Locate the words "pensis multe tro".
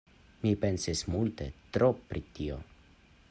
0.63-1.91